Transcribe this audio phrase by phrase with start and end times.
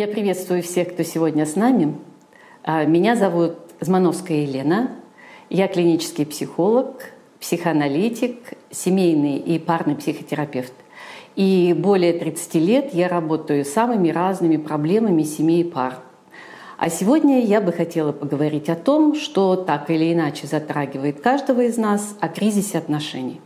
[0.00, 1.94] Я приветствую всех, кто сегодня с нами.
[2.62, 4.92] А, меня зовут Змановская Елена.
[5.50, 10.72] Я клинический психолог, психоаналитик, семейный и парный психотерапевт.
[11.36, 15.98] И более 30 лет я работаю с самыми разными проблемами семей и пар.
[16.78, 21.76] А сегодня я бы хотела поговорить о том, что так или иначе затрагивает каждого из
[21.76, 23.42] нас, о кризисе отношений.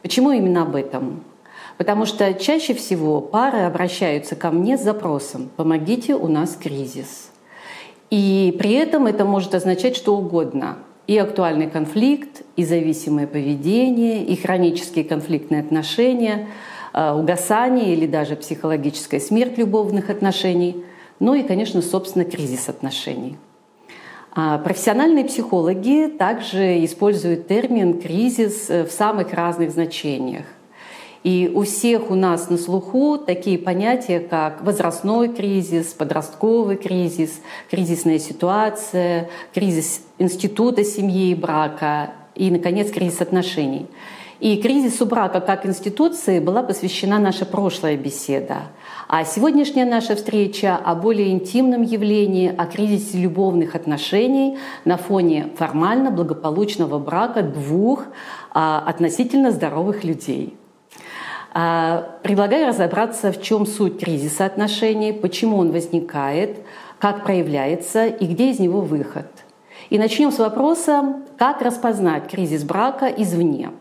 [0.00, 1.22] Почему именно об этом?
[1.80, 7.30] Потому что чаще всего пары обращаются ко мне с запросом «помогите, у нас кризис».
[8.10, 10.76] И при этом это может означать что угодно.
[11.06, 16.48] И актуальный конфликт, и зависимое поведение, и хронические конфликтные отношения,
[16.92, 20.84] э, угасание или даже психологическая смерть любовных отношений,
[21.18, 23.38] ну и, конечно, собственно, кризис отношений.
[24.32, 30.44] А профессиональные психологи также используют термин «кризис» в самых разных значениях.
[31.22, 37.40] И у всех у нас на слуху такие понятия, как возрастной кризис, подростковый кризис,
[37.70, 43.86] кризисная ситуация, кризис института семьи и брака и, наконец, кризис отношений.
[44.38, 48.62] И кризису брака как институции была посвящена наша прошлая беседа.
[49.06, 56.10] А сегодняшняя наша встреча о более интимном явлении, о кризисе любовных отношений на фоне формально
[56.10, 58.04] благополучного брака двух
[58.52, 60.56] а, относительно здоровых людей–
[61.52, 66.58] предлагаю разобраться, в чем суть кризиса отношений, почему он возникает,
[66.98, 69.26] как проявляется и где из него выход.
[69.88, 73.70] И начнем с вопроса, как распознать кризис брака извне–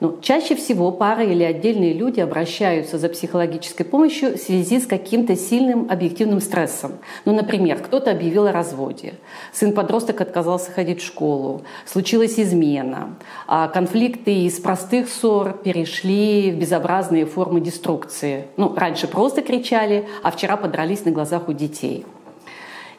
[0.00, 5.36] ну, чаще всего пары или отдельные люди обращаются за психологической помощью в связи с каким-то
[5.36, 6.92] сильным объективным стрессом.
[7.24, 9.14] Ну, например, кто-то объявил о разводе,
[9.52, 17.26] сын-подросток отказался ходить в школу, случилась измена, а конфликты из простых ссор перешли в безобразные
[17.26, 18.46] формы деструкции.
[18.56, 22.04] Ну, раньше просто кричали, а вчера подрались на глазах у детей.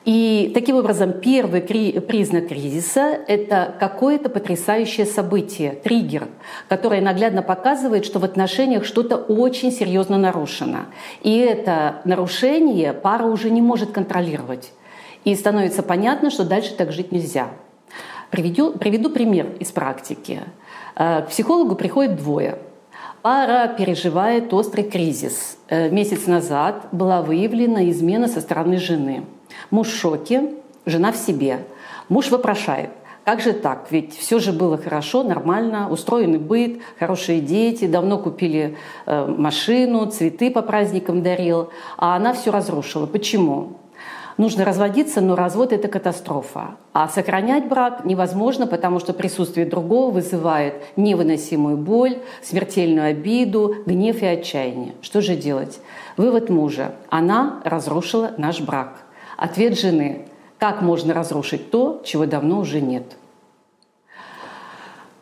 [0.06, 6.28] И таким образом первый признак кризиса— это какое-то потрясающее событие, триггер,
[6.70, 10.86] которое наглядно показывает, что в отношениях что-то очень серьезно нарушено.
[11.24, 14.72] И это нарушение пара уже не может контролировать.
[15.24, 17.50] И становится понятно, что дальше так жить нельзя.
[18.30, 20.42] Приведу, приведу пример из практики.
[20.96, 22.60] Э, к психологу приходит двое.
[23.24, 25.58] Пара переживает острый кризис.
[25.68, 29.24] Э, месяц назад была выявлена измена со стороны жены–
[29.72, 30.52] Муж в шоке,
[30.86, 31.66] жена в себе.
[32.10, 32.90] Муж вопрошает,
[33.26, 33.88] как же так?
[33.90, 38.78] Ведь все же было хорошо, нормально, устроенный быт, хорошие дети, давно купили
[39.08, 43.08] э, машину, цветы по праздникам дарил, а она все разрушила.
[43.08, 43.78] Почему?
[44.38, 46.76] Нужно разводиться, но развод– это катастрофа.
[46.94, 54.26] А сохранять брак невозможно, потому что присутствие другого вызывает невыносимую боль, смертельную обиду, гнев и
[54.26, 54.94] отчаяние.
[55.02, 55.80] Что же делать?
[56.18, 59.05] Вывод мужа– она разрушила наш брак.
[59.38, 63.18] Ответ жены– как можно разрушить то, чего давно уже нет?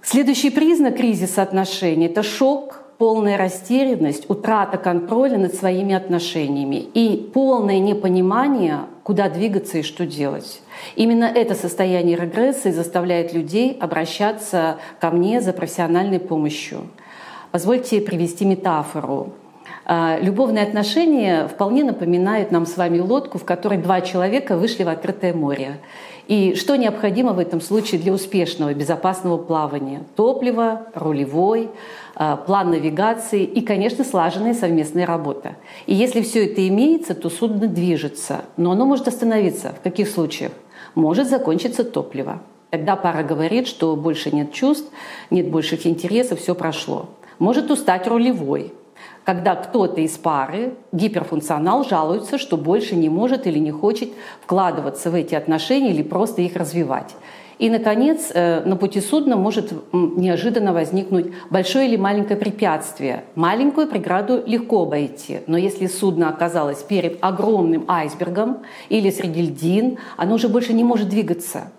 [0.02, 7.80] Следующий признак кризиса отношений– это шок, полная растерянность, утрата контроля над своими отношениями и полное
[7.80, 10.62] непонимание, куда двигаться и что делать.
[10.96, 16.88] Именно это состояние регресса заставляет людей обращаться ко мне за профессиональной помощью.
[17.52, 19.34] Позвольте привести метафору.
[19.86, 24.90] А, любовные отношения вполне напоминают нам с вами лодку, в которой два человека вышли в
[24.90, 25.80] открытое море.
[26.28, 30.04] И что необходимо в этом случае для успешного, безопасного плавания?
[30.16, 31.70] Топливо, рулевой,
[32.16, 35.56] а, план навигации и, конечно, слаженная совместная работа.
[35.86, 38.46] И если все это имеется, то судно движется.
[38.56, 39.74] Но оно может остановиться.
[39.78, 40.54] В каких случаях?
[40.96, 42.40] Может закончиться топливо.
[42.70, 44.90] Тогда пара говорит, что больше нет чувств,
[45.30, 47.10] нет больших интересов, все прошло.
[47.38, 48.74] Может устать рулевой,
[49.24, 54.10] когда кто-то из пары, гиперфункционал, жалуется, что больше не может или не хочет
[54.42, 57.16] вкладываться в эти отношения или просто их развивать.
[57.60, 63.24] И, наконец, э, на пути судна может неожиданно возникнуть большое или маленькое препятствие.
[63.36, 70.36] Маленькую преграду легко обойти, но если судно оказалось перед огромным айсбергом или среди льдин, оно
[70.36, 71.72] уже больше не может двигаться.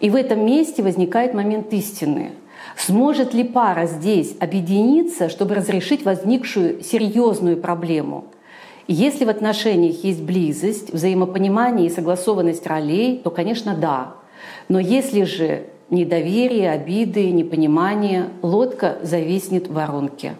[0.00, 2.30] И в этом месте возникает момент истины–
[2.76, 8.24] Сможет ли пара здесь объединиться, чтобы разрешить возникшую серьезную проблему?
[8.88, 14.14] Если в отношениях есть близость, взаимопонимание и согласованность ролей, то, конечно, да.
[14.68, 20.34] Но если же недоверие, обиды, непонимание, лодка зависнет в воронке.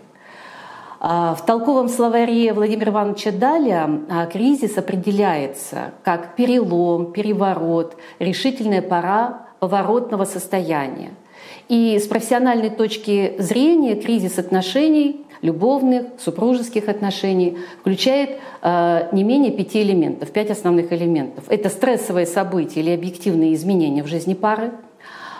[0.98, 9.46] А, в толковом словаре Владимира Ивановича Даля а, кризис определяется как перелом, переворот, решительная пора
[9.60, 11.10] поворотного состояния–
[11.68, 19.82] И с профессиональной точки зрения кризис отношений, любовных, супружеских отношений, включает э, не менее пяти
[19.82, 21.44] элементов, пять основных элементов.
[21.48, 24.70] Это стрессовые события или объективные изменения в жизни пары, э,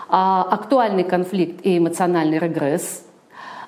[0.09, 3.05] актуальный конфликт и эмоциональный регресс,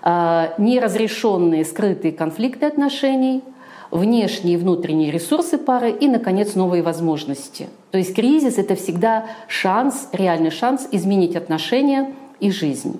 [0.04, 3.44] э, неразрешенные скрытые конфликты отношений–
[3.92, 7.69] внешние и внутренние ресурсы пары и, наконец, новые возможности.
[7.92, 12.99] То есть кризис— это всегда шанс, реальный шанс изменить отношения и жизнь.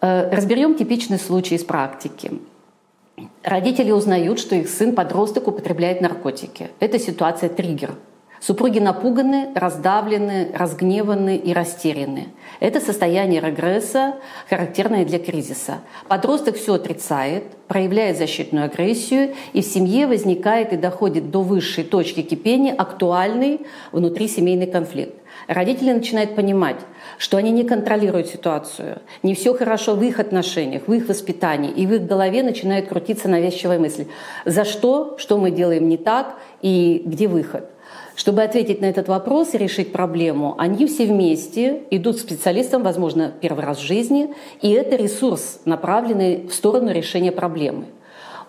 [0.00, 2.32] Э, разберем типичный случай из практики.
[3.42, 6.70] Родители узнают, что их сын-подросток употребляет наркотики.
[6.80, 7.94] Это ситуация триггер—
[8.40, 12.28] Супруги напуганы, раздавлены, разгневаны и растеряны.
[12.60, 14.14] Это состояние регресса,
[14.48, 15.78] характерное для кризиса.
[16.06, 22.22] Подросток все отрицает, проявляет защитную агрессию, и в семье возникает и доходит до высшей точки
[22.22, 25.14] кипения актуальный внутрисемейный конфликт.
[25.48, 26.76] Родители начинают понимать,
[27.16, 31.86] что они не контролируют ситуацию, не все хорошо в их отношениях, в их воспитании, и
[31.86, 34.04] в их голове начинает крутиться навязчивая мысль.
[34.44, 37.64] За что, что мы делаем не так и где выход?
[38.14, 43.32] Чтобы ответить на этот вопрос и решить проблему, они все вместе идут к специалистам, возможно,
[43.40, 47.86] первый раз в жизни, и это ресурс, направленный в сторону решения проблемы.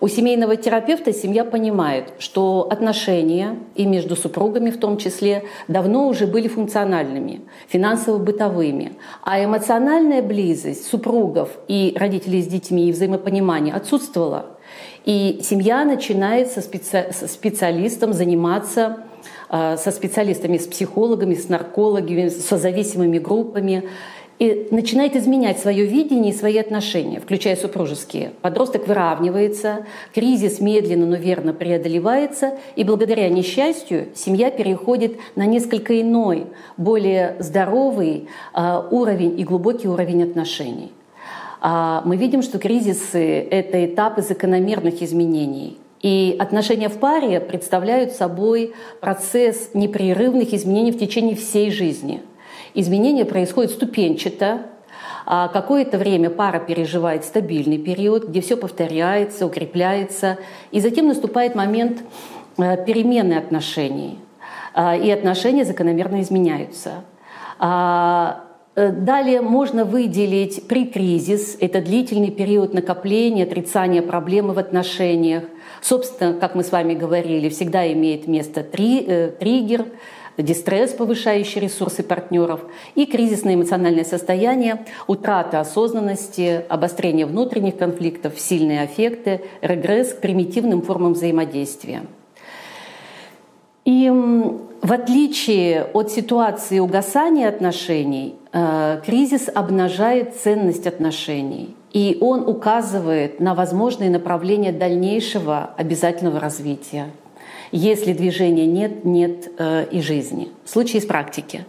[0.01, 6.25] У семейного терапевта семья понимает, что отношения, и между супругами в том числе, давно уже
[6.25, 8.93] были функциональными, финансово-бытовыми,
[9.23, 14.57] а эмоциональная близость супругов и родителей с детьми и взаимопонимание отсутствовала.
[15.03, 17.11] И семья начинает со, специ...
[17.11, 19.03] специалистом заниматься
[19.49, 23.89] Э, со специалистами, с психологами, с наркологами, со зависимыми группами
[24.39, 28.31] и начинает изменять свое видение и свои отношения, включая супружеские.
[28.41, 36.47] Подросток выравнивается, кризис медленно, но верно преодолевается, и благодаря несчастью семья переходит на несколько иной,
[36.77, 40.93] более здоровый э, уровень и глубокий уровень отношений.
[41.61, 48.73] А мы видим, что кризисы— это этапы закономерных изменений— и отношения в паре представляют собой
[49.01, 52.21] процесс непрерывных изменений в течение всей жизни.
[52.73, 54.61] Изменения происходят ступенчато,
[55.25, 60.37] а какое-то время пара переживает стабильный период, где все повторяется, укрепляется,
[60.71, 61.99] и затем наступает момент
[62.57, 64.19] э, перемены отношений,
[64.73, 67.03] а, и отношения закономерно изменяются.
[67.59, 68.43] А,
[68.75, 75.43] э, далее можно выделить прикризис, это длительный период накопления, отрицания проблемы в отношениях,
[75.81, 79.85] Собственно, как мы с вами говорили, всегда имеет место три, э, триггер,
[80.43, 82.61] дистресс, повышающий ресурсы партнеров,
[82.95, 91.13] и кризисное эмоциональное состояние, утрата осознанности, обострение внутренних конфликтов, сильные аффекты, регресс к примитивным формам
[91.13, 92.03] взаимодействия.
[93.85, 101.75] И в отличие от ситуации угасания отношений, э, кризис обнажает ценность отношений.
[101.91, 107.07] И он указывает на возможные направления дальнейшего обязательного развития.
[107.71, 110.49] Если движения нет, нет э, и жизни.
[110.65, 111.65] Случай из практики.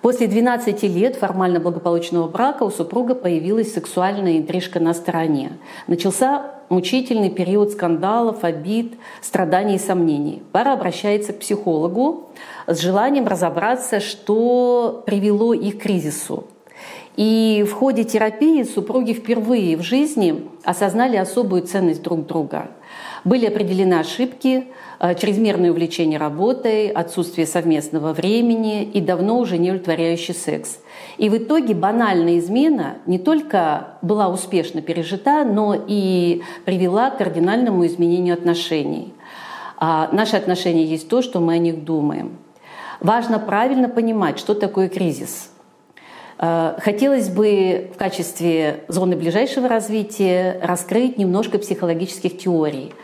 [0.00, 5.52] После 12 лет формально благополучного брака у супруга появилась сексуальная интрижка на стороне.
[5.88, 10.42] Начался мучительный период скандалов, обид, страданий и сомнений.
[10.52, 12.28] Пара обращается к психологу
[12.66, 16.44] с желанием разобраться, что привело их к кризису.
[17.16, 22.68] И в ходе терапии супруги впервые в жизни осознали особую ценность друг друга.
[23.24, 30.34] Были определены ошибки, э, чрезмерное увлечение работой, отсутствие совместного времени и давно уже не удовлетворяющий
[30.34, 30.78] секс.
[31.18, 37.86] И в итоге банальная измена не только была успешно пережита, но и привела к кардинальному
[37.86, 39.12] изменению отношений.
[39.76, 42.38] А наши отношения есть то, что мы о них думаем.
[43.00, 45.49] Важно правильно понимать, что такое кризис–
[46.40, 52.94] хотелось бы в качестве зоны ближайшего развития раскрыть немножко психологических теорий.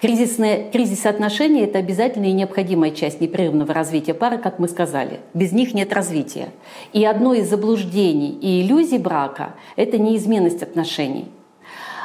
[0.00, 5.20] Кризисные, кризис отношений– это обязательная и необходимая часть непрерывного развития пары, как мы сказали.
[5.32, 6.48] Без них нет развития.
[6.92, 11.28] И одно из заблуждений и иллюзий брака– это неизменность отношений.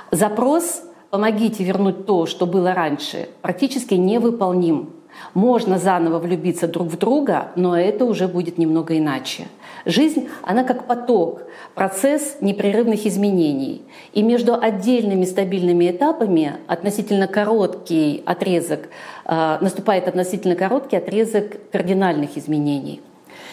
[0.10, 4.92] Запрос «помогите вернуть то, что было раньше» практически невыполним.
[5.34, 9.48] Можно заново влюбиться друг в друга, но это уже будет немного иначе–
[9.86, 13.84] Жизнь, она как поток, процесс непрерывных изменений.
[14.14, 18.90] И между отдельными стабильными этапами относительно короткий отрезок,
[19.26, 23.02] э, наступает относительно короткий отрезок кардинальных изменений.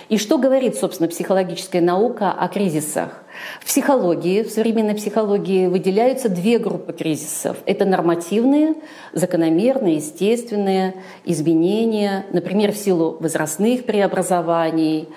[0.08, 3.22] И что говорит, собственно, психологическая наука о кризисах?
[3.60, 7.58] В психологии, в современной психологии выделяются две группы кризисов.
[7.66, 8.74] Это нормативные,
[9.12, 10.94] закономерные, естественные
[11.26, 15.08] изменения, например, в силу возрастных преобразований,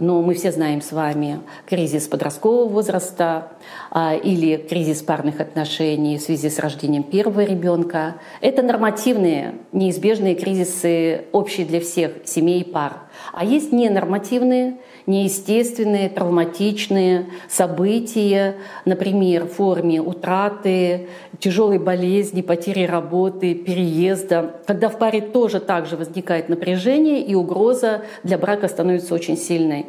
[0.00, 3.52] но мы все знаем с вами кризис подросткового возраста
[3.90, 8.16] а, или кризис парных отношений в связи с рождением первого ребенка.
[8.40, 12.98] Это нормативные, неизбежные кризисы, общие для всех семей и пар.
[13.32, 14.78] А есть ненормативные,
[15.10, 25.20] неестественные, травматичные события, например, в форме утраты, тяжелой болезни, потери работы, переезда, когда в паре
[25.20, 29.86] тоже также возникает напряжение и угроза для брака становится очень сильной.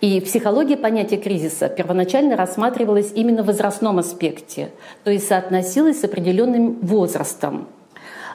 [0.00, 4.70] И в психологии понятие кризиса первоначально рассматривалось именно в возрастном аспекте,
[5.02, 7.66] то есть соотносилось с определенным возрастом.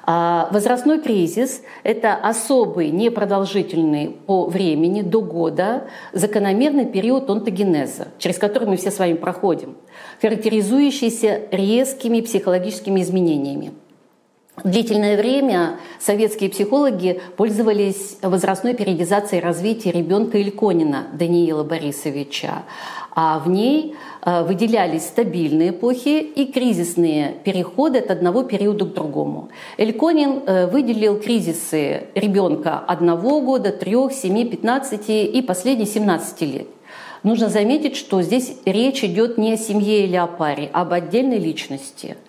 [0.05, 8.67] А возрастной кризис– это особый, непродолжительный по времени, до года, закономерный период онтогенеза, через который
[8.67, 9.77] мы все с вами проходим,
[10.21, 13.71] характеризующийся резкими психологическими изменениями.
[14.63, 22.63] Длительное время советские психологи пользовались возрастной периодизацией развития ребенка Ильконина Даниила Борисовича,
[23.15, 29.49] а в ней э, выделялись стабильные эпохи и кризисные переходы от одного периода к другому.
[29.77, 36.67] Эльконин э, выделил кризисы ребенка одного года, трех, семи, пятнадцати и последних 17 лет.
[37.21, 41.37] Нужно заметить, что здесь речь идет не о семье или о паре, а об отдельной
[41.37, 42.17] личности–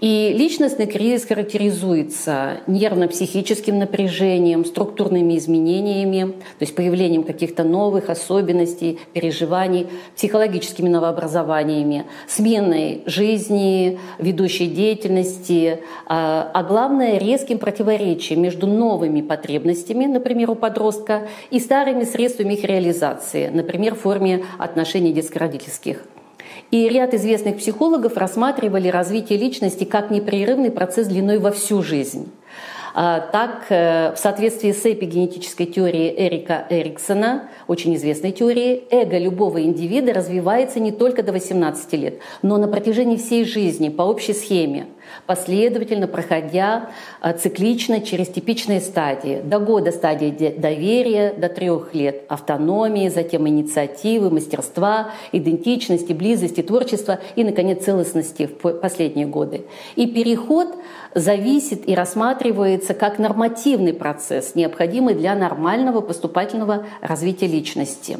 [0.00, 9.86] и личностный кризис характеризуется нервно-психическим напряжением, структурными изменениями, то есть появлением каких-то новых особенностей, переживаний,
[10.16, 20.50] психологическими новообразованиями, сменой жизни, ведущей деятельности, а, а главное резким противоречием между новыми потребностями, например,
[20.50, 26.02] у подростка, и старыми средствами их реализации, например, в форме отношений детско-родительских.
[26.70, 32.30] И ряд известных психологов рассматривали развитие личности как непрерывный процесс длиной во всю жизнь.
[32.94, 39.62] А, так, э, в соответствии с эпигенетической теорией Эрика Эриксона, очень известной теорией, эго любого
[39.62, 44.86] индивида развивается не только до 18 лет, но на протяжении всей жизни по общей схеме–
[45.26, 46.90] последовательно проходя
[47.20, 49.40] а, циклично через типичные стадии.
[49.42, 57.44] До года стадии доверия, до трех лет автономии, затем инициативы, мастерства, идентичности, близости, творчества и,
[57.44, 59.64] наконец, целостности в последние годы.
[59.96, 60.68] И переход
[61.14, 68.18] зависит и рассматривается как нормативный процесс, необходимый для нормального поступательного развития личности.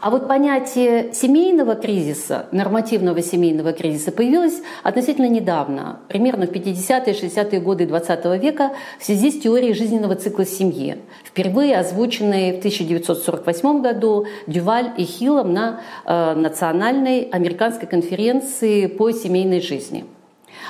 [0.00, 7.60] А вот понятие семейного кризиса, нормативного семейного кризиса появилось относительно недавно, примерно в 50-е, 60-е
[7.60, 14.26] годы 20 века в связи с теорией жизненного цикла семьи, впервые озвученной в 1948 году
[14.48, 20.04] Дюваль и Хиллом на э, национальной американской конференции по семейной жизни.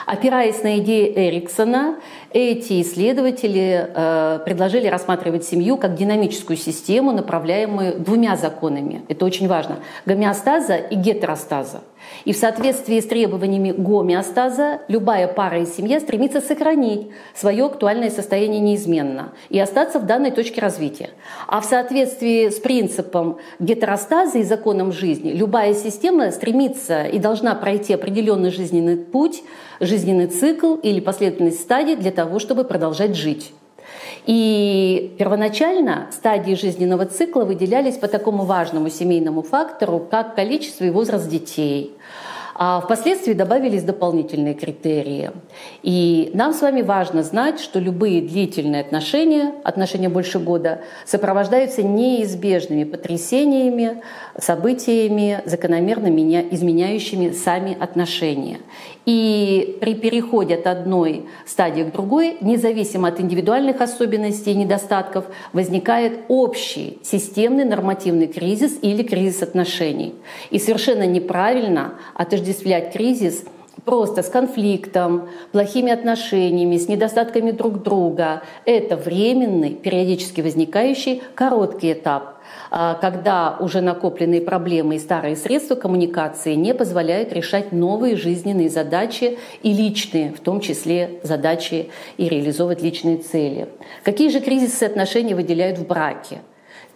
[0.07, 1.97] Опираясь на идеи Эриксона,
[2.31, 9.03] эти исследователи э, предложили рассматривать семью как динамическую систему, направляемую двумя законами.
[9.09, 9.79] Это очень важно.
[10.07, 11.83] Гомеостаза и гетеростаза.
[12.25, 18.61] И в соответствии с требованиями гомеостаза любая пара и семья стремится сохранить свое актуальное состояние
[18.61, 21.11] неизменно и остаться в данной точке развития.
[21.47, 27.95] А в соответствии с принципом гетеростаза и законом жизни любая система стремится и должна пройти
[27.95, 29.42] определенный жизненный путь,
[29.81, 33.52] жизненный цикл или последовательность стадий для того, чтобы продолжать жить.
[34.26, 41.29] И первоначально стадии жизненного цикла выделялись по такому важному семейному фактору, как количество и возраст
[41.29, 41.97] детей.
[42.55, 45.31] А впоследствии добавились дополнительные критерии.
[45.83, 52.85] И нам с вами важно знать, что любые длительные отношения, отношения больше года, сопровождаются неизбежными
[52.85, 54.02] потрясениями,
[54.38, 58.59] событиями, закономерно меня, изменяющими сами отношения.
[59.04, 66.21] И при переходе от одной стадии к другой, независимо от индивидуальных особенностей и недостатков, возникает
[66.28, 70.14] общий системный нормативный кризис или кризис отношений.
[70.50, 73.44] И совершенно неправильно отождествлять кризис
[73.85, 78.42] просто с конфликтом, плохими отношениями, с недостатками друг друга.
[78.64, 82.38] Это временный, периодически возникающий короткий этап–
[82.73, 89.75] когда уже накопленные проблемы и старые средства коммуникации не позволяют решать новые жизненные задачи и
[89.75, 93.69] личные, в том числе задачи и реализовывать личные цели.
[94.05, 96.38] Какие же кризисы отношений выделяют в браке?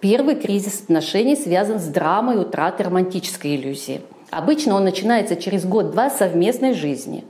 [0.01, 4.01] Первый кризис отношений связан с драмой утраты романтической иллюзии.
[4.31, 7.25] Обычно он начинается через год-два совместной жизни.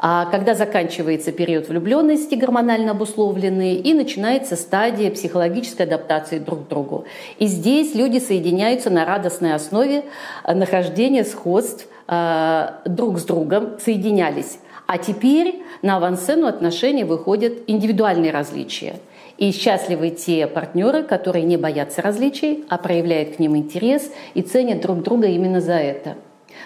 [0.00, 7.04] А когда заканчивается период влюбленности гормонально обусловленный и начинается стадия психологической адаптации друг к другу.
[7.38, 10.04] И здесь люди соединяются на радостной основе
[10.44, 14.58] э, нахождения сходств э, друг с другом, соединялись.
[14.86, 19.00] А теперь на авансцену отношений выходят индивидуальные различия.
[19.36, 24.80] И счастливы те партнеры, которые не боятся различий, а проявляют к ним интерес и ценят
[24.80, 26.16] друг друга именно за это.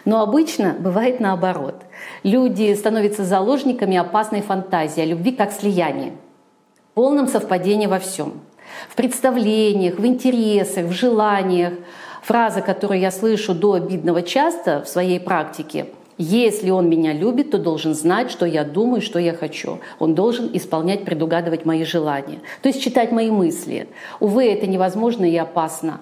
[0.04, 1.82] Но обычно бывает наоборот.
[2.22, 6.12] Люди становятся заложниками опасной фантазии о любви как слиянии,
[6.94, 8.40] полном совпадении во всем.
[8.88, 11.74] В представлениях, в интересах, в желаниях.
[12.22, 15.86] Фраза, которую я слышу до обидного часто в своей практике–
[16.18, 19.80] если он меня любит, то должен знать, что я думаю, что я хочу.
[19.98, 22.40] Он должен исполнять, предугадывать мои желания.
[22.62, 23.88] То есть читать мои мысли.
[24.20, 26.00] Увы, это невозможно и опасно.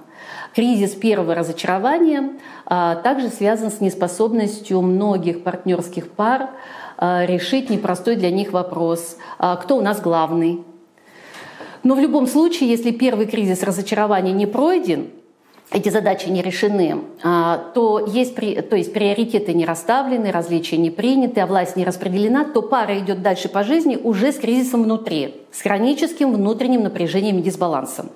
[0.55, 2.33] Кризис первого разочарования
[2.67, 6.51] а, также связан с неспособностью многих партнерских пар
[6.97, 10.65] а, решить непростой для них вопрос, а, кто у нас главный.
[11.85, 15.11] Но в любом случае, если первый кризис разочарования не пройден,
[15.73, 21.47] эти задачи не решены, то есть, то есть приоритеты не расставлены, различия не приняты, а
[21.47, 26.33] власть не распределена, то пара идет дальше по жизни уже с кризисом внутри, с хроническим
[26.35, 28.11] внутренним напряжением и дисбалансом.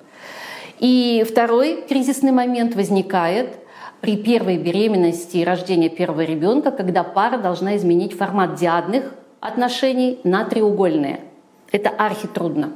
[0.84, 3.56] И второй кризисный момент возникает
[4.02, 10.44] при первой беременности и рождении первого ребенка, когда пара должна изменить формат диадных отношений на
[10.44, 11.20] треугольные.
[11.72, 12.74] Это архитрудно.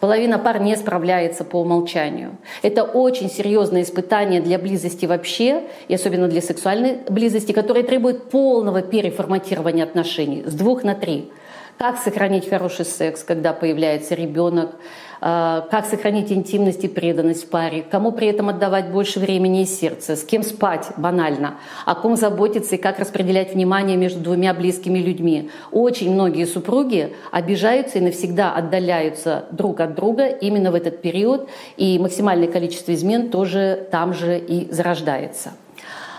[0.00, 2.36] Половина пар не справляется по умолчанию.
[2.62, 8.82] Это очень серьезное испытание для близости вообще, и особенно для сексуальной близости, которое требует полного
[8.82, 11.30] переформатирования отношений с двух на три.
[11.78, 14.74] Как сохранить хороший секс, когда появляется ребенок,
[15.20, 20.16] как сохранить интимность и преданность в паре, кому при этом отдавать больше времени и сердца,
[20.16, 21.54] с кем спать, банально,
[21.84, 25.50] о ком заботиться и как распределять внимание между двумя близкими людьми.
[25.72, 31.98] Очень многие супруги обижаются и навсегда отдаляются друг от друга именно в этот период, и
[31.98, 35.52] максимальное количество измен тоже там же и зарождается.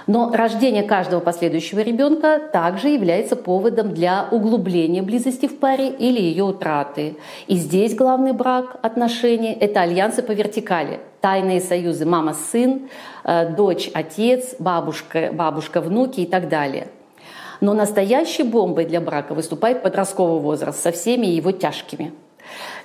[0.07, 6.45] Но рождение каждого последующего ребенка также является поводом для углубления близости в паре или ее
[6.45, 7.17] утраты.
[7.47, 11.01] И здесь главный брак отношений– это альянсы по вертикали.
[11.19, 12.87] Тайные союзы мама-сын,
[13.25, 16.87] э, дочь-отец, бабушка-внуки и так далее.
[17.59, 22.13] Но настоящей бомбой для брака выступает подростковый возраст со всеми его тяжкими–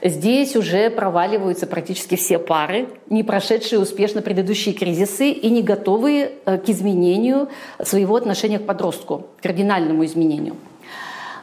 [0.03, 6.59] Здесь уже проваливаются практически все пары, не прошедшие успешно предыдущие кризисы и не готовые э,
[6.59, 7.49] к изменению
[7.81, 10.57] своего отношения к подростку, к кардинальному изменению.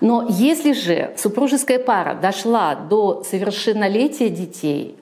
[0.01, 4.95] Но если же супружеская пара дошла до совершеннолетия детей,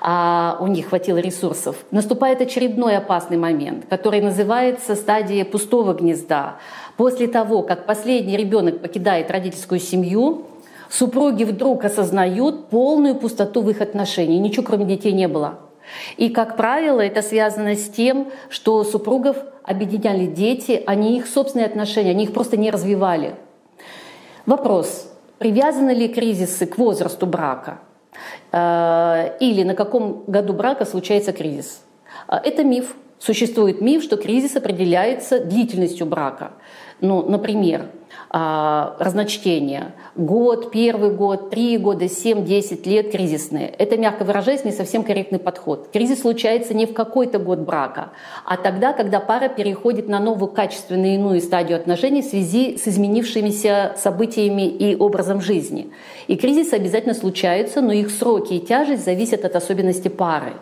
[0.00, 6.56] а у них хватило ресурсов, наступает очередной опасный момент, который называется стадия пустого гнезда.
[6.96, 10.46] После того, как последний ребенок покидает родительскую семью,
[10.88, 14.42] Супруги вдруг осознают полную пустоту в их отношениях.
[14.42, 15.58] Ничего кроме детей не было.
[16.16, 22.10] И, как правило, это связано с тем, что супругов объединяли дети, они их собственные отношения,
[22.10, 23.34] они их просто не развивали.
[24.46, 27.80] Вопрос, привязаны ли кризисы к возрасту брака?
[28.52, 31.82] Э, или на каком году брака случается кризис?
[32.28, 32.94] Э, это миф.
[33.18, 36.52] Существует миф, что кризис определяется длительностью брака.
[37.00, 37.86] Ну, например,
[38.30, 39.94] а, разночтения.
[40.16, 43.68] Год, первый год, три года, семь, десять лет кризисные.
[43.68, 45.88] Это, мягко выражаясь, не совсем корректный подход.
[45.92, 48.10] Кризис случается не в какой-то год брака,
[48.44, 53.94] а тогда, когда пара переходит на новую качественную иную стадию отношений в связи с изменившимися
[53.96, 55.90] событиями и образом жизни.
[56.26, 60.52] И кризисы обязательно случаются, но их сроки и тяжесть зависят от особенностей пары.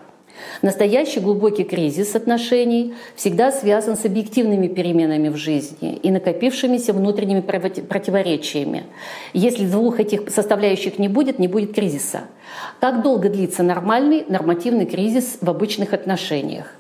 [0.63, 8.85] Настоящий глубокий кризис отношений всегда связан с объективными переменами в жизни и накопившимися внутренними противоречиями.
[9.33, 12.23] Если двух этих составляющих не будет, не будет кризиса.
[12.81, 16.73] Как долго длится нормальный нормативный кризис в обычных отношениях?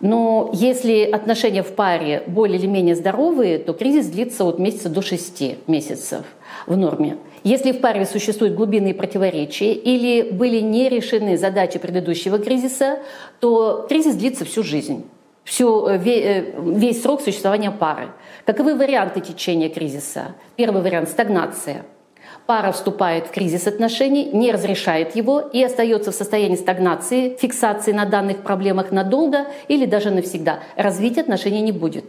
[0.00, 5.02] Но если отношения в паре более или менее здоровые, то кризис длится от месяца до
[5.02, 6.24] шести месяцев
[6.66, 7.18] в норме.
[7.44, 13.00] Если в паре существуют глубинные противоречия или были не решены задачи предыдущего кризиса,
[13.40, 15.04] то кризис длится всю жизнь
[15.44, 18.08] всю, э, э, весь срок существования пары.
[18.44, 20.34] Каковы варианты течения кризиса?
[20.56, 21.84] Первый вариант– стагнация.
[22.50, 28.06] Пара вступает в кризис отношений, не разрешает его и остается в состоянии стагнации, фиксации на
[28.06, 30.58] данных проблемах надолго или даже навсегда.
[30.74, 32.06] Развить отношений не будет.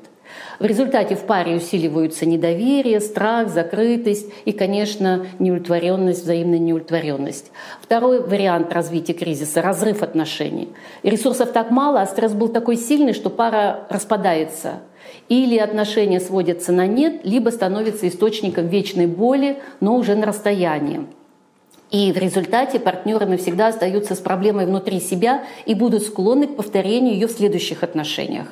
[0.59, 7.51] В результате в паре усиливаются недоверие, страх, закрытость и, конечно, неудовлетворенность, взаимная неудовлетворенность.
[7.81, 10.69] Второй вариант развития кризиса– разрыв отношений.
[11.01, 14.81] И ресурсов так мало, а стресс был такой сильный, что пара распадается.
[15.29, 21.07] Или отношения сводятся на нет, либо становятся источником вечной боли, но уже на расстоянии.
[21.89, 27.15] И в результате партнеры навсегда остаются с проблемой внутри себя и будут склонны к повторению
[27.15, 28.47] ее в следующих отношениях.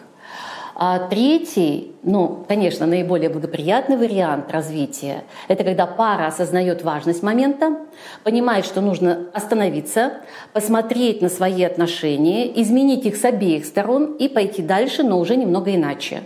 [0.82, 7.80] А третий, ну, конечно, наиболее благоприятный вариант развития– это когда пара осознает важность момента,
[8.24, 10.14] понимает, что нужно остановиться,
[10.54, 15.76] посмотреть на свои отношения, изменить их с обеих сторон и пойти дальше, но уже немного
[15.76, 16.22] иначе.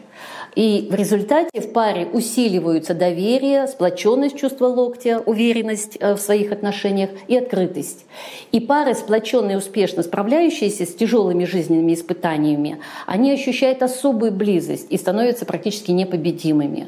[0.55, 7.09] И в результате в паре усиливаются доверие, сплоченность чувства локтя, уверенность э, в своих отношениях
[7.27, 8.05] и открытость.
[8.51, 15.45] И пары, сплоченные успешно справляющиеся с тяжелыми жизненными испытаниями, они ощущают особую близость и становятся
[15.45, 16.87] практически непобедимыми.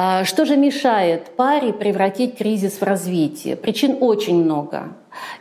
[0.00, 3.56] А что же мешает паре превратить кризис в развитие?
[3.56, 4.90] Причин очень много.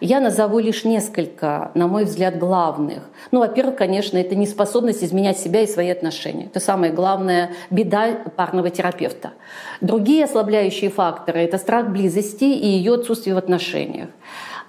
[0.02, 3.04] Я назову лишь несколько, на мой взгляд, главных.
[3.30, 6.46] Ну, во-первых, конечно, это неспособность изменять себя и свои отношения.
[6.46, 9.34] Это самая главная беда парного терапевта.
[9.82, 14.10] Другие ослабляющие факторы– это страх близости и ее отсутствие в отношениях.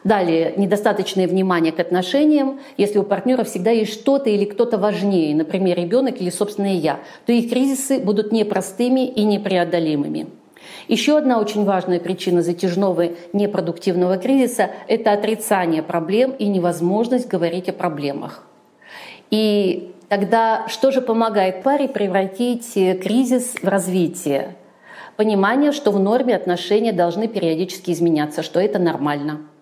[0.04, 2.60] Далее, недостаточное внимание к отношениям.
[2.76, 7.32] Если у партнера всегда есть что-то или кто-то важнее, например, ребенок или собственное я, то
[7.32, 10.28] их кризисы будут непростыми и непреодолимыми.
[10.86, 17.72] Еще одна очень важная причина затяжного непродуктивного кризиса– это отрицание проблем и невозможность говорить о
[17.72, 18.44] проблемах.
[19.30, 24.56] И тогда что же помогает паре превратить кризис в развитие?
[25.16, 29.40] Понимание, что в норме отношения должны периодически изменяться, что это нормально–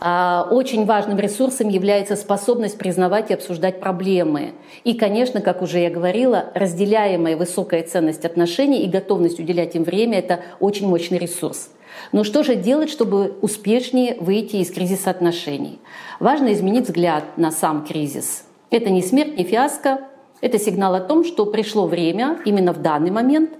[0.00, 4.52] очень важным ресурсом является способность признавать и обсуждать проблемы.
[4.84, 10.18] И, конечно, как уже я говорила, разделяемая высокая ценность отношений и готовность уделять им время–
[10.20, 11.70] это очень мощный ресурс.
[12.12, 15.80] Но что же делать, чтобы успешнее выйти из кризиса отношений?
[16.20, 18.44] Важно изменить взгляд на сам кризис.
[18.70, 20.02] Это не смерть, не фиаско,
[20.40, 23.50] это сигнал о том, что пришло время именно в данный момент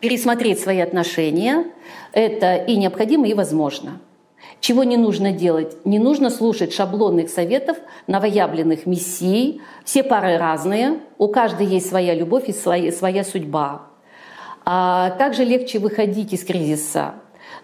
[0.00, 1.66] пересмотреть свои отношения.
[2.12, 4.00] Это и необходимо, и возможно.
[4.60, 5.76] Чего не нужно делать?
[5.84, 9.60] Не нужно слушать шаблонных советов новоявленных мессий.
[9.84, 13.82] Все пары разные, у каждой есть своя любовь и своя, своя судьба.
[14.64, 17.14] А также легче выходить из кризиса,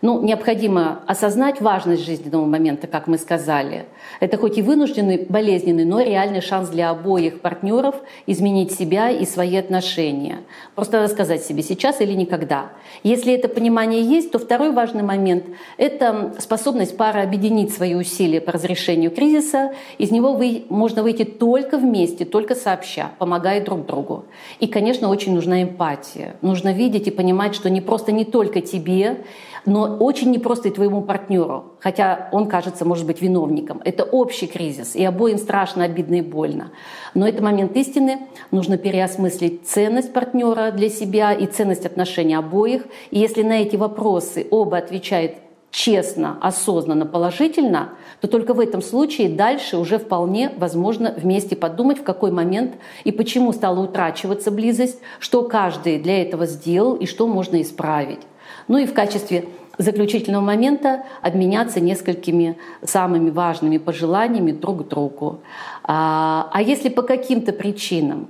[0.00, 3.86] ну, необходимо осознать важность жизненного момента, как мы сказали.
[4.20, 9.56] Это хоть и вынужденный, болезненный, но реальный шанс для обоих партнеров изменить себя и свои
[9.56, 10.38] отношения.
[10.74, 12.70] Просто надо сказать себе сейчас или никогда.
[13.02, 15.44] Если это понимание есть, то второй важный момент–
[15.78, 19.72] это способность пары объединить свои усилия по разрешению кризиса.
[19.98, 24.24] Из него вы, можно выйти только вместе, только сообща, помогая друг другу.
[24.60, 26.36] И, конечно, очень нужна эмпатия.
[26.40, 29.18] Нужно видеть и понимать, что не просто не только тебе,
[29.68, 33.82] но очень непросто и твоему партнеру, хотя он кажется, может быть, виновником.
[33.84, 36.70] Это общий кризис, и обоим страшно, обидно и больно.
[37.14, 38.18] Но это момент истины,
[38.50, 42.86] нужно переосмыслить ценность партнера для себя и ценность отношений обоих.
[43.10, 45.32] И если на эти вопросы оба отвечают
[45.70, 47.90] честно, осознанно, положительно,
[48.22, 53.12] то только в этом случае дальше уже вполне возможно вместе подумать, в какой момент и
[53.12, 58.20] почему стала утрачиваться близость, что каждый для этого сделал и что можно исправить.
[58.68, 59.46] Ну и в качестве
[59.78, 65.40] заключительного момента обменяться несколькими самыми важными пожеланиями друг другу.
[65.84, 68.28] А, а если по каким-то причинам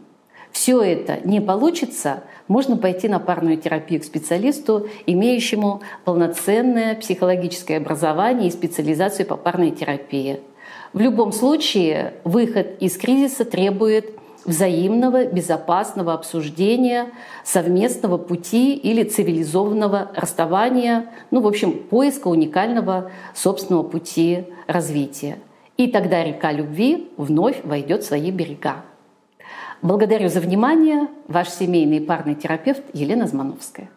[0.52, 8.48] все это не получится, можно пойти на парную терапию к специалисту, имеющему полноценное психологическое образование
[8.48, 10.40] и специализацию по парной терапии.
[10.92, 14.17] В любом случае выход из кризиса требует
[14.48, 17.10] взаимного безопасного обсуждения,
[17.44, 25.38] совместного пути или цивилизованного расставания, ну, в общем, поиска уникального собственного пути развития.
[25.76, 28.84] И тогда река любви вновь войдет в свои берега.
[29.82, 31.08] Благодарю за внимание.
[31.28, 33.90] Ваш семейный парный терапевт Елена Змановская.